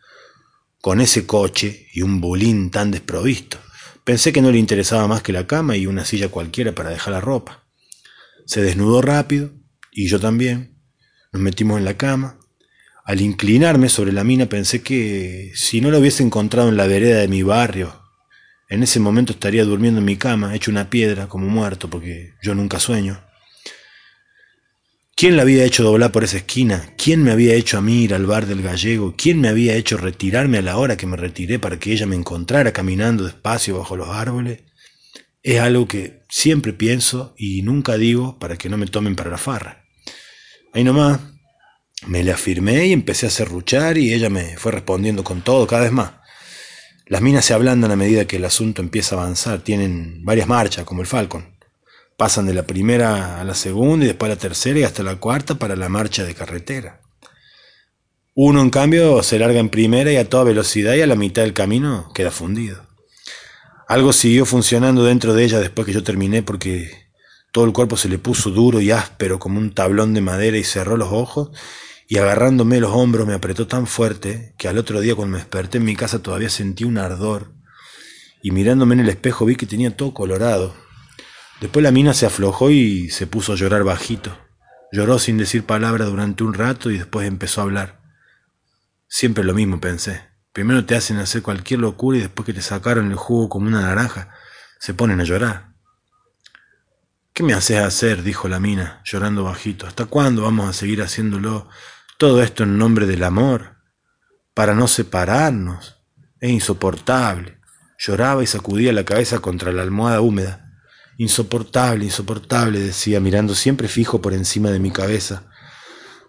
Con 0.80 1.02
ese 1.02 1.26
coche 1.26 1.88
y 1.94 2.02
un 2.02 2.22
bulín 2.22 2.72
tan 2.72 2.90
desprovisto. 2.90 3.58
Pensé 4.06 4.32
que 4.32 4.42
no 4.42 4.52
le 4.52 4.58
interesaba 4.58 5.06
más 5.08 5.22
que 5.22 5.34
la 5.34 5.46
cama 5.46 5.76
y 5.76 5.86
una 5.86 6.06
silla 6.06 6.30
cualquiera 6.30 6.74
para 6.74 6.92
dejar 6.92 7.12
la 7.12 7.20
ropa. 7.20 7.66
Se 8.46 8.62
desnudó 8.62 9.02
rápido, 9.02 9.52
y 9.92 10.08
yo 10.08 10.20
también. 10.20 10.82
Nos 11.34 11.42
metimos 11.42 11.78
en 11.78 11.86
la 11.86 11.98
cama. 11.98 12.39
Al 13.10 13.22
inclinarme 13.22 13.90
sobre 13.90 14.12
la 14.12 14.24
mina 14.24 14.46
pensé 14.46 14.84
que 14.84 15.52
si 15.56 15.82
no 15.82 15.90
lo 15.90 15.98
hubiese 15.98 16.22
encontrado 16.22 16.70
en 16.70 16.78
la 16.78 16.86
vereda 16.86 17.18
de 17.18 17.28
mi 17.28 17.42
barrio, 17.42 18.04
en 18.70 18.84
ese 18.84 19.00
momento 19.00 19.34
estaría 19.34 19.66
durmiendo 19.66 20.00
en 20.00 20.06
mi 20.06 20.16
cama, 20.16 20.54
hecho 20.54 20.70
una 20.70 20.92
piedra, 20.92 21.26
como 21.26 21.48
muerto, 21.48 21.90
porque 21.90 22.36
yo 22.44 22.54
nunca 22.54 22.80
sueño. 22.80 23.20
¿Quién 25.16 25.38
la 25.38 25.42
había 25.42 25.64
hecho 25.64 25.84
doblar 25.84 26.12
por 26.12 26.24
esa 26.24 26.38
esquina? 26.38 26.94
¿Quién 27.04 27.24
me 27.24 27.32
había 27.32 27.56
hecho 27.56 27.80
a 27.80 27.82
mí 27.82 28.04
ir 28.04 28.14
al 28.14 28.28
bar 28.28 28.46
del 28.46 28.62
gallego? 28.62 29.16
¿Quién 29.18 29.42
me 29.42 29.48
había 29.48 29.74
hecho 29.74 29.98
retirarme 29.98 30.60
a 30.60 30.62
la 30.62 30.78
hora 30.78 30.96
que 30.96 31.08
me 31.08 31.18
retiré 31.18 31.58
para 31.58 31.80
que 31.80 31.92
ella 31.92 32.06
me 32.06 32.16
encontrara 32.16 32.74
caminando 32.74 33.24
despacio 33.24 33.80
bajo 33.80 33.98
los 33.98 34.10
árboles? 34.10 34.62
Es 35.42 35.60
algo 35.60 35.88
que 35.88 36.22
siempre 36.30 36.74
pienso 36.74 37.34
y 37.40 37.64
nunca 37.64 37.98
digo 37.98 38.38
para 38.38 38.56
que 38.56 38.70
no 38.70 38.78
me 38.78 38.86
tomen 38.86 39.16
para 39.16 39.32
la 39.32 39.40
farra. 39.40 39.86
Ahí 40.74 40.84
nomás 40.84 41.39
me 42.08 42.24
le 42.24 42.32
afirmé 42.32 42.88
y 42.88 42.94
empecé 42.94 43.28
a 43.28 43.30
serruchar 43.30 43.98
y 43.98 44.14
ella 44.14 44.30
me 44.30 44.58
fue 44.58 44.72
respondiendo 44.72 45.24
con 45.24 45.42
todo 45.42 45.68
cada 45.68 45.84
vez 45.84 45.92
más. 45.92 46.12
Las 47.06 47.22
minas 47.22 47.46
se 47.46 47.54
ablandan 47.54 47.92
a 47.92 47.96
medida 47.96 48.26
que 48.26 48.38
el 48.38 48.46
asunto 48.46 48.82
empieza 48.82 49.16
a 49.16 49.22
avanzar, 49.22 49.62
tienen 49.62 50.24
varias 50.24 50.48
marchas 50.48 50.86
como 50.86 51.02
el 51.02 51.08
Falcon. 51.08 51.58
Pasan 52.18 52.46
de 52.46 52.54
la 52.54 52.64
primera 52.64 53.40
a 53.40 53.44
la 53.44 53.56
segunda 53.56 54.06
y 54.06 54.10
después 54.10 54.32
a 54.32 54.36
la 54.36 54.40
tercera 54.40 54.80
y 54.80 54.84
hasta 54.84 55.04
la 55.04 55.16
cuarta 55.16 55.56
para 55.56 55.76
la 55.76 55.90
marcha 55.90 56.24
de 56.24 56.36
carretera. 56.36 57.02
Uno, 58.36 58.62
en 58.62 58.70
cambio, 58.70 59.24
se 59.24 59.40
larga 59.40 59.60
en 59.60 59.70
primera 59.70 60.12
y 60.12 60.18
a 60.18 60.30
toda 60.30 60.44
velocidad 60.44 60.94
y 60.94 61.02
a 61.02 61.08
la 61.08 61.16
mitad 61.16 61.42
del 61.42 61.54
camino 61.54 62.12
queda 62.14 62.32
fundido. 62.32 62.86
Algo 63.88 64.14
siguió 64.14 64.46
funcionando 64.46 65.04
dentro 65.04 65.34
de 65.34 65.44
ella 65.44 65.60
después 65.60 65.88
que 65.88 65.94
yo 65.94 66.04
terminé 66.04 66.44
porque 66.44 66.92
todo 67.52 67.66
el 67.66 67.74
cuerpo 67.74 67.98
se 67.98 68.08
le 68.08 68.20
puso 68.20 68.52
duro 68.52 68.82
y 68.82 68.92
áspero 68.92 69.40
como 69.40 69.58
un 69.58 69.74
tablón 69.74 70.14
de 70.14 70.22
madera 70.22 70.58
y 70.58 70.64
cerró 70.64 70.96
los 70.96 71.12
ojos 71.12 71.50
y 72.12 72.18
agarrándome 72.18 72.80
los 72.80 72.92
hombros 72.92 73.28
me 73.28 73.36
apretó 73.36 73.68
tan 73.68 73.86
fuerte 73.86 74.56
que 74.58 74.68
al 74.68 74.80
otro 74.80 75.00
día 75.00 75.14
cuando 75.14 75.34
me 75.34 75.38
desperté 75.38 75.78
en 75.78 75.86
mi 75.86 75.96
casa 75.96 76.24
todavía 76.24 76.50
sentí 76.50 76.84
un 76.84 76.98
ardor 76.98 77.54
y 78.42 78.50
mirándome 78.50 78.96
en 78.96 79.02
el 79.02 79.10
espejo 79.10 79.46
vi 79.46 79.56
que 79.56 79.68
tenía 79.68 79.96
todo 79.96 80.12
colorado. 80.12 80.76
Después 81.62 81.84
la 81.84 81.92
mina 81.92 82.16
se 82.16 82.26
aflojó 82.26 82.72
y 82.72 83.12
se 83.12 83.28
puso 83.28 83.54
a 83.54 83.56
llorar 83.56 83.84
bajito. 83.84 84.36
Lloró 84.92 85.20
sin 85.20 85.38
decir 85.38 85.66
palabra 85.66 86.06
durante 86.06 86.44
un 86.44 86.56
rato 86.56 86.90
y 86.90 86.98
después 86.98 87.28
empezó 87.28 87.62
a 87.62 87.66
hablar. 87.66 88.02
Siempre 89.08 89.44
lo 89.44 89.54
mismo 89.54 89.80
pensé. 89.80 90.24
Primero 90.52 90.86
te 90.86 90.96
hacen 90.96 91.18
hacer 91.18 91.44
cualquier 91.44 91.82
locura 91.82 92.18
y 92.18 92.22
después 92.22 92.44
que 92.44 92.54
te 92.54 92.64
sacaron 92.64 93.12
el 93.12 93.18
jugo 93.18 93.50
como 93.50 93.68
una 93.68 93.82
naranja, 93.82 94.30
se 94.80 94.96
ponen 94.96 95.22
a 95.22 95.26
llorar. 95.26 95.74
¿Qué 97.34 97.44
me 97.44 97.54
haces 97.54 97.78
hacer? 97.78 98.24
dijo 98.24 98.48
la 98.48 98.60
mina, 98.60 99.04
llorando 99.06 99.44
bajito. 99.44 99.86
¿Hasta 99.86 100.06
cuándo 100.06 100.42
vamos 100.42 100.68
a 100.68 100.74
seguir 100.74 101.04
haciéndolo? 101.04 101.70
Todo 102.20 102.44
esto 102.44 102.64
en 102.64 102.78
nombre 102.78 103.06
del 103.06 103.24
amor, 103.24 103.78
para 104.54 104.76
no 104.76 104.90
separarnos. 104.90 106.02
Es 106.42 106.50
insoportable. 106.50 107.60
Lloraba 107.98 108.44
y 108.44 108.46
sacudía 108.46 108.92
la 108.92 109.06
cabeza 109.06 109.40
contra 109.40 109.72
la 109.72 109.84
almohada 109.84 110.20
húmeda. 110.20 110.70
Insoportable, 111.18 112.04
insoportable, 112.04 112.82
decía, 112.82 113.22
mirando 113.22 113.56
siempre 113.56 113.88
fijo 113.88 114.22
por 114.22 114.34
encima 114.34 114.70
de 114.70 114.80
mi 114.80 114.92
cabeza, 114.92 115.48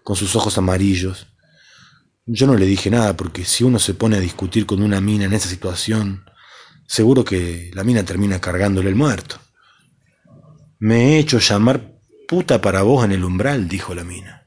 con 0.01 0.15
sus 0.15 0.33
ojos 0.37 0.57
amarillos. 0.57 1.27
Yo 2.25 2.47
no 2.47 2.55
le 2.55 2.67
dije 2.67 2.89
nada, 2.89 3.17
porque 3.17 3.43
si 3.43 3.65
uno 3.65 3.77
se 3.77 3.93
pone 3.93 4.15
a 4.15 4.21
discutir 4.21 4.65
con 4.65 4.81
una 4.81 5.01
mina 5.01 5.25
en 5.25 5.33
esa 5.33 5.49
situación, 5.49 6.23
seguro 6.87 7.25
que 7.25 7.69
la 7.73 7.83
mina 7.83 8.05
termina 8.05 8.39
cargándole 8.39 8.87
el 8.87 8.95
muerto. 8.95 9.41
Me 10.79 11.15
he 11.15 11.19
hecho 11.19 11.39
llamar 11.39 11.99
puta 12.29 12.61
para 12.61 12.81
vos 12.83 13.03
en 13.03 13.11
el 13.11 13.25
umbral, 13.25 13.67
dijo 13.67 13.93
la 13.93 14.05
mina. 14.05 14.40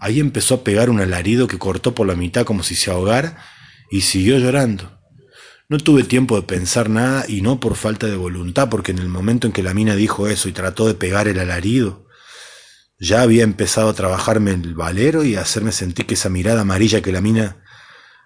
Ahí 0.00 0.18
empezó 0.18 0.54
a 0.54 0.64
pegar 0.64 0.88
un 0.88 1.00
alarido 1.00 1.46
que 1.46 1.58
cortó 1.58 1.94
por 1.94 2.06
la 2.06 2.16
mitad 2.16 2.44
como 2.44 2.62
si 2.62 2.74
se 2.74 2.90
ahogara 2.90 3.44
y 3.90 4.00
siguió 4.00 4.38
llorando. 4.38 4.98
No 5.68 5.76
tuve 5.78 6.04
tiempo 6.04 6.36
de 6.36 6.42
pensar 6.42 6.88
nada 6.88 7.26
y 7.28 7.42
no 7.42 7.60
por 7.60 7.76
falta 7.76 8.06
de 8.06 8.16
voluntad, 8.16 8.70
porque 8.70 8.92
en 8.92 8.98
el 8.98 9.08
momento 9.08 9.46
en 9.46 9.52
que 9.52 9.62
la 9.62 9.74
mina 9.74 9.94
dijo 9.94 10.26
eso 10.26 10.48
y 10.48 10.52
trató 10.52 10.88
de 10.88 10.94
pegar 10.94 11.28
el 11.28 11.38
alarido, 11.38 12.06
ya 12.98 13.20
había 13.22 13.44
empezado 13.44 13.90
a 13.90 13.94
trabajarme 13.94 14.52
el 14.52 14.74
valero 14.74 15.22
y 15.22 15.36
a 15.36 15.42
hacerme 15.42 15.70
sentir 15.70 16.06
que 16.06 16.14
esa 16.14 16.30
mirada 16.30 16.62
amarilla 16.62 17.02
que 17.02 17.12
la 17.12 17.20
mina 17.20 17.62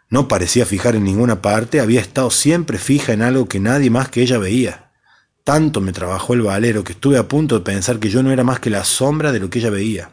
no 0.09 0.28
parecía 0.28 0.66
fijar 0.66 0.95
en 0.95 1.04
ninguna 1.04 1.43
parte 1.43 1.81
había 1.81 2.00
estado 2.00 2.31
siempre 2.31 2.78
fija 2.78 3.12
en 3.12 3.23
algo 3.23 3.49
que 3.49 3.61
nadie 3.61 3.90
más 3.90 4.09
que 4.09 4.23
ella 4.23 4.38
veía. 4.38 4.93
Tanto 5.43 5.81
me 5.81 5.93
trabajó 5.93 6.35
el 6.35 6.43
valero 6.43 6.85
que 6.85 6.93
estuve 6.93 7.19
a 7.19 7.28
punto 7.28 7.57
de 7.59 7.64
pensar 7.64 7.99
que 7.99 8.11
yo 8.11 8.23
no 8.23 8.31
era 8.31 8.45
más 8.45 8.61
que 8.61 8.71
la 8.71 8.85
sombra 8.85 9.33
de 9.33 9.40
lo 9.40 9.50
que 9.50 9.59
ella 9.59 9.71
veía. 9.71 10.12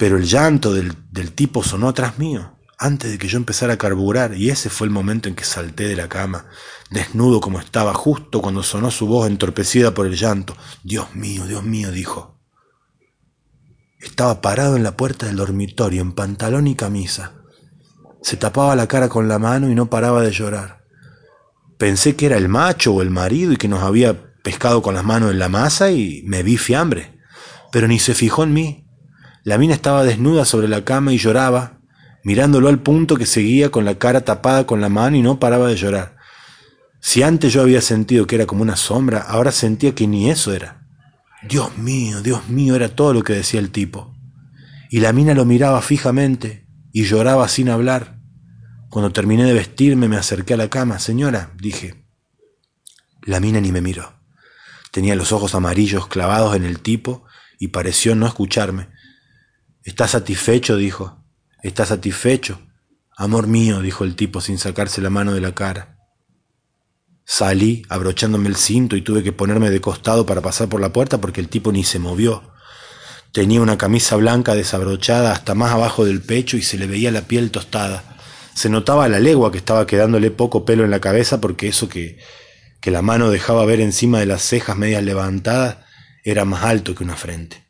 Pero 0.00 0.16
el 0.16 0.24
llanto 0.24 0.72
del, 0.72 0.94
del 1.10 1.32
tipo 1.32 1.62
sonó 1.62 1.90
atrás 1.90 2.18
mío 2.18 2.56
antes 2.78 3.10
de 3.10 3.18
que 3.18 3.28
yo 3.28 3.36
empezara 3.36 3.74
a 3.74 3.76
carburar, 3.76 4.34
y 4.34 4.48
ese 4.48 4.70
fue 4.70 4.86
el 4.86 4.90
momento 4.90 5.28
en 5.28 5.34
que 5.34 5.44
salté 5.44 5.86
de 5.86 5.96
la 5.96 6.08
cama, 6.08 6.46
desnudo 6.88 7.42
como 7.42 7.60
estaba, 7.60 7.92
justo 7.92 8.40
cuando 8.40 8.62
sonó 8.62 8.90
su 8.90 9.06
voz 9.06 9.28
entorpecida 9.28 9.92
por 9.92 10.06
el 10.06 10.16
llanto. 10.16 10.56
Dios 10.82 11.14
mío, 11.14 11.46
Dios 11.46 11.62
mío, 11.62 11.92
dijo. 11.92 12.40
Estaba 14.00 14.40
parado 14.40 14.76
en 14.76 14.82
la 14.82 14.96
puerta 14.96 15.26
del 15.26 15.36
dormitorio, 15.36 16.00
en 16.00 16.12
pantalón 16.12 16.66
y 16.66 16.74
camisa. 16.74 17.34
Se 18.22 18.38
tapaba 18.38 18.74
la 18.74 18.88
cara 18.88 19.10
con 19.10 19.28
la 19.28 19.38
mano 19.38 19.68
y 19.68 19.74
no 19.74 19.90
paraba 19.90 20.22
de 20.22 20.30
llorar. 20.30 20.86
Pensé 21.76 22.16
que 22.16 22.24
era 22.24 22.38
el 22.38 22.48
macho 22.48 22.94
o 22.94 23.02
el 23.02 23.10
marido 23.10 23.52
y 23.52 23.56
que 23.58 23.68
nos 23.68 23.82
había 23.82 24.32
pescado 24.42 24.80
con 24.80 24.94
las 24.94 25.04
manos 25.04 25.32
en 25.32 25.38
la 25.38 25.50
masa 25.50 25.90
y 25.90 26.22
me 26.24 26.42
vi 26.42 26.56
fiambre. 26.56 27.20
Pero 27.70 27.88
ni 27.88 27.98
se 27.98 28.14
fijó 28.14 28.42
en 28.44 28.54
mí. 28.54 28.89
La 29.42 29.58
mina 29.58 29.74
estaba 29.74 30.04
desnuda 30.04 30.44
sobre 30.44 30.68
la 30.68 30.84
cama 30.84 31.12
y 31.12 31.18
lloraba, 31.18 31.78
mirándolo 32.24 32.68
al 32.68 32.80
punto 32.80 33.16
que 33.16 33.26
seguía 33.26 33.70
con 33.70 33.84
la 33.84 33.96
cara 33.96 34.22
tapada 34.22 34.66
con 34.66 34.80
la 34.80 34.88
mano 34.88 35.16
y 35.16 35.22
no 35.22 35.38
paraba 35.38 35.68
de 35.68 35.76
llorar. 35.76 36.16
Si 37.00 37.22
antes 37.22 37.52
yo 37.52 37.62
había 37.62 37.80
sentido 37.80 38.26
que 38.26 38.36
era 38.36 38.46
como 38.46 38.62
una 38.62 38.76
sombra, 38.76 39.20
ahora 39.20 39.52
sentía 39.52 39.94
que 39.94 40.06
ni 40.06 40.30
eso 40.30 40.52
era. 40.52 40.86
Dios 41.42 41.78
mío, 41.78 42.20
Dios 42.22 42.48
mío, 42.48 42.76
era 42.76 42.90
todo 42.90 43.14
lo 43.14 43.22
que 43.22 43.32
decía 43.32 43.60
el 43.60 43.70
tipo. 43.70 44.14
Y 44.90 45.00
la 45.00 45.12
mina 45.14 45.32
lo 45.32 45.46
miraba 45.46 45.80
fijamente 45.80 46.66
y 46.92 47.04
lloraba 47.04 47.48
sin 47.48 47.70
hablar. 47.70 48.20
Cuando 48.90 49.12
terminé 49.12 49.44
de 49.44 49.54
vestirme 49.54 50.08
me 50.08 50.16
acerqué 50.16 50.54
a 50.54 50.58
la 50.58 50.68
cama. 50.68 50.98
Señora, 50.98 51.52
dije. 51.56 52.04
La 53.22 53.40
mina 53.40 53.60
ni 53.60 53.72
me 53.72 53.80
miró. 53.80 54.20
Tenía 54.90 55.14
los 55.14 55.32
ojos 55.32 55.54
amarillos 55.54 56.08
clavados 56.08 56.56
en 56.56 56.64
el 56.64 56.80
tipo 56.80 57.24
y 57.58 57.68
pareció 57.68 58.14
no 58.16 58.26
escucharme. 58.26 58.88
¿Está 59.82 60.06
satisfecho? 60.06 60.76
dijo. 60.76 61.24
¿Estás 61.62 61.88
satisfecho? 61.88 62.60
Amor 63.16 63.46
mío, 63.46 63.80
dijo 63.80 64.04
el 64.04 64.14
tipo 64.14 64.40
sin 64.40 64.58
sacarse 64.58 65.00
la 65.00 65.10
mano 65.10 65.32
de 65.32 65.40
la 65.40 65.54
cara. 65.54 65.98
Salí, 67.24 67.82
abrochándome 67.88 68.48
el 68.48 68.56
cinto 68.56 68.96
y 68.96 69.02
tuve 69.02 69.22
que 69.22 69.32
ponerme 69.32 69.70
de 69.70 69.80
costado 69.80 70.26
para 70.26 70.40
pasar 70.40 70.68
por 70.68 70.80
la 70.80 70.92
puerta 70.92 71.18
porque 71.20 71.40
el 71.40 71.48
tipo 71.48 71.72
ni 71.72 71.84
se 71.84 71.98
movió. 71.98 72.52
Tenía 73.32 73.62
una 73.62 73.78
camisa 73.78 74.16
blanca 74.16 74.54
desabrochada 74.54 75.32
hasta 75.32 75.54
más 75.54 75.72
abajo 75.72 76.04
del 76.04 76.20
pecho 76.20 76.56
y 76.56 76.62
se 76.62 76.76
le 76.76 76.86
veía 76.86 77.10
la 77.10 77.22
piel 77.22 77.50
tostada. 77.50 78.16
Se 78.54 78.68
notaba 78.68 79.04
a 79.04 79.08
la 79.08 79.20
legua 79.20 79.52
que 79.52 79.58
estaba 79.58 79.86
quedándole 79.86 80.30
poco 80.30 80.64
pelo 80.64 80.84
en 80.84 80.90
la 80.90 81.00
cabeza 81.00 81.40
porque 81.40 81.68
eso 81.68 81.88
que, 81.88 82.18
que 82.80 82.90
la 82.90 83.00
mano 83.00 83.30
dejaba 83.30 83.64
ver 83.64 83.80
encima 83.80 84.18
de 84.18 84.26
las 84.26 84.42
cejas 84.42 84.76
medias 84.76 85.04
levantadas 85.04 85.78
era 86.24 86.44
más 86.44 86.64
alto 86.64 86.94
que 86.94 87.04
una 87.04 87.16
frente. 87.16 87.64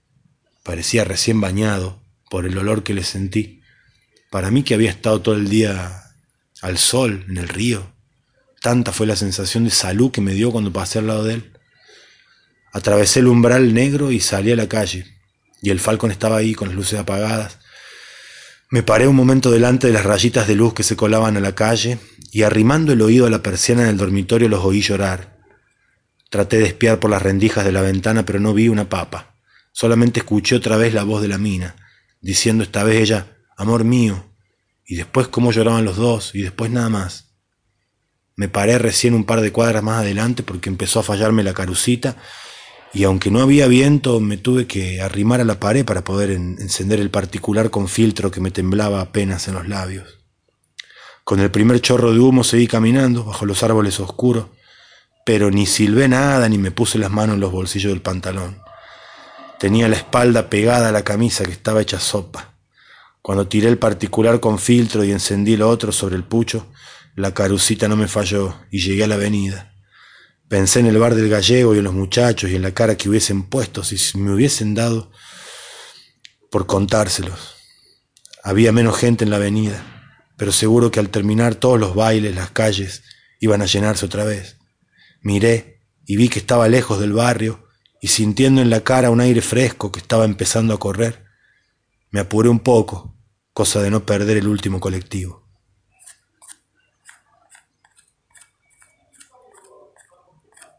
Parecía 0.64 1.05
recién 1.05 1.40
bañado 1.40 2.00
por 2.30 2.46
el 2.46 2.56
olor 2.56 2.84
que 2.84 2.94
le 2.94 3.02
sentí. 3.02 3.60
Para 4.30 4.50
mí 4.50 4.62
que 4.62 4.75
había 4.75 4.88
estado 4.88 5.20
todo 5.20 5.34
el 5.34 5.50
día 5.50 6.04
al 6.62 6.78
sol, 6.78 7.26
en 7.28 7.37
el 7.37 7.49
río, 7.49 7.92
tanta 8.62 8.92
fue 8.92 9.06
la 9.06 9.16
sensación 9.16 9.64
de 9.64 9.70
salud 9.70 10.12
que 10.12 10.20
me 10.20 10.32
dio 10.32 10.52
cuando 10.52 10.72
pasé 10.72 11.00
al 11.00 11.08
lado 11.08 11.25
de 11.25 11.34
él. 11.34 11.52
Atravesé 12.72 13.18
el 13.18 13.26
umbral 13.26 13.75
negro 13.75 14.12
y 14.12 14.20
salí 14.20 14.52
a 14.52 14.56
la 14.56 14.68
calle, 14.68 15.06
y 15.60 15.70
el 15.70 15.80
falcón 15.80 16.12
estaba 16.12 16.37
ahí 16.37 16.54
con 16.54 16.68
las 16.68 16.76
luces 16.76 17.00
apagadas. 17.00 17.58
Me 18.70 18.84
paré 18.84 19.08
un 19.08 19.16
momento 19.16 19.50
delante 19.50 19.88
de 19.88 19.92
las 19.92 20.04
rayitas 20.04 20.46
de 20.46 20.54
luz 20.54 20.72
que 20.72 20.84
se 20.84 20.94
colaban 20.94 21.37
a 21.37 21.40
la 21.40 21.56
calle, 21.56 21.99
y 22.30 22.42
arrimando 22.42 22.92
el 22.92 23.02
oído 23.02 23.26
a 23.26 23.30
la 23.30 23.42
persiana 23.42 23.82
del 23.84 23.96
dormitorio 23.96 24.49
los 24.49 24.64
oí 24.64 24.82
llorar. 24.82 25.37
Traté 26.30 26.58
de 26.58 26.66
espiar 26.66 27.00
por 27.00 27.10
las 27.10 27.22
rendijas 27.22 27.64
de 27.64 27.72
la 27.72 27.82
ventana, 27.82 28.25
pero 28.25 28.38
no 28.38 28.54
vi 28.54 28.68
una 28.68 28.88
papa. 28.88 29.34
Solamente 29.72 30.20
escuché 30.20 30.54
otra 30.54 30.76
vez 30.76 30.94
la 30.94 31.02
voz 31.02 31.22
de 31.22 31.28
la 31.28 31.38
mina, 31.38 31.75
diciendo 32.21 32.65
esta 32.65 32.85
vez 32.85 33.00
ella, 33.00 33.37
amor 33.57 33.85
mío, 33.85 34.25
y 34.85 34.97
después 34.97 35.29
cómo 35.29 35.53
lloraban 35.53 35.85
los 35.85 35.97
dos, 35.97 36.35
y 36.35 36.43
después 36.43 36.71
nada 36.71 36.89
más. 36.89 37.35
Me 38.37 38.49
paré 38.49 38.79
recién 38.79 39.15
un 39.15 39.25
par 39.25 39.41
de 39.41 39.53
cuadras 39.53 39.83
más 39.83 40.00
adelante 40.00 40.43
porque 40.43 40.71
empezó 40.71 41.00
a 41.00 41.03
fallarme 41.05 41.43
la 41.43 41.55
carucita, 41.55 42.17
y 42.93 43.05
aunque 43.05 43.31
no 43.31 43.41
había 43.41 43.69
viento, 43.69 44.19
me 44.19 44.37
tuve 44.37 44.67
que 44.67 45.00
arrimar 45.00 45.41
a 45.41 45.45
la 45.45 45.61
pared 45.61 45.85
para 45.85 46.03
poder 46.03 46.31
encender 46.31 46.99
el 46.99 47.11
particular 47.11 47.71
con 47.71 47.89
filtro 47.89 48.31
que 48.31 48.41
me 48.41 48.50
temblaba 48.50 49.00
apenas 49.00 49.47
en 49.47 49.55
los 49.55 49.69
labios. 49.69 50.19
Con 51.23 51.39
el 51.39 51.50
primer 51.53 51.81
chorro 51.81 52.12
de 52.12 52.19
humo 52.19 52.43
seguí 52.43 52.67
caminando 52.67 53.25
bajo 53.25 53.47
los 53.47 53.62
árboles 53.62 54.00
oscuros, 54.00 54.47
pero 55.25 55.50
ni 55.50 55.67
silbé 55.67 56.09
nada 56.09 56.49
ni 56.49 56.59
me 56.59 56.73
puse 56.73 56.99
las 56.99 57.11
manos 57.11 57.35
en 57.35 57.41
los 57.41 57.53
bolsillos 57.53 57.93
del 57.93 58.03
pantalón. 58.03 58.61
Tenía 59.61 59.88
la 59.88 59.97
espalda 59.97 60.49
pegada 60.49 60.88
a 60.88 60.93
la 60.93 61.05
camisa 61.05 61.45
que 61.45 61.52
estaba 61.52 61.83
hecha 61.83 62.00
sopa. 62.00 62.55
Cuando 63.21 63.47
tiré 63.47 63.69
el 63.69 63.76
particular 63.76 64.40
con 64.40 64.59
filtro 64.59 65.05
y 65.05 65.12
encendí 65.12 65.55
lo 65.59 65.69
otro 65.69 65.93
sobre 65.93 66.17
el 66.17 66.25
pucho, 66.25 66.67
la 67.14 67.35
carucita 67.35 67.87
no 67.87 67.95
me 67.95 68.09
falló 68.09 68.57
y 68.71 68.81
llegué 68.81 69.05
a 69.05 69.07
la 69.07 69.17
avenida. 69.17 69.75
Pensé 70.49 70.81
en 70.81 70.87
el 70.87 70.97
bar 70.97 71.14
del 71.14 71.29
gallego 71.29 71.75
y 71.75 71.79
en 71.79 71.85
los 71.85 71.93
muchachos 71.93 72.49
y 72.49 72.57
en 72.57 72.62
la 72.62 72.73
cara 72.73 72.97
que 72.97 73.11
hubiesen 73.11 73.43
puesto 73.43 73.85
si 73.85 74.17
me 74.17 74.33
hubiesen 74.33 74.75
dado 74.75 75.12
por 76.50 76.64
contárselos. 76.64 77.57
Había 78.43 78.73
menos 78.73 78.97
gente 78.97 79.25
en 79.25 79.31
la 79.31 79.37
avenida, 79.37 79.85
pero 80.38 80.52
seguro 80.52 80.90
que 80.90 81.00
al 81.00 81.11
terminar 81.11 81.55
todos 81.55 81.79
los 81.79 81.95
bailes, 81.95 82.35
las 82.35 82.50
calles 82.50 83.02
iban 83.40 83.61
a 83.61 83.67
llenarse 83.67 84.07
otra 84.07 84.25
vez. 84.25 84.57
Miré 85.21 85.83
y 86.07 86.17
vi 86.17 86.31
que 86.31 86.38
estaba 86.38 86.67
lejos 86.67 86.99
del 86.99 87.12
barrio 87.12 87.69
y 88.00 88.09
sintiendo 88.09 88.62
en 88.62 88.71
la 88.71 88.83
cara 88.83 89.11
un 89.11 89.21
aire 89.21 89.42
fresco 89.42 89.92
que 89.92 90.00
estaba 90.00 90.25
empezando 90.25 90.73
a 90.73 90.78
correr, 90.78 91.25
me 92.11 92.21
apuré 92.21 92.49
un 92.49 92.61
poco, 92.61 93.14
cosa 93.52 93.83
de 93.83 93.90
no 93.90 94.04
perder 94.07 94.38
el 94.38 94.49
último 94.49 94.80
colectivo. 94.80 95.47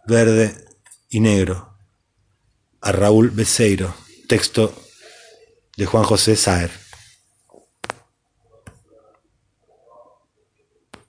Verde 0.08 0.66
y 1.10 1.20
negro, 1.20 1.78
a 2.82 2.92
Raúl 2.92 3.30
Beseiro, 3.30 3.94
texto 4.28 4.74
de 5.78 5.86
Juan 5.86 6.04
José 6.04 6.36
Saer. 6.36 6.81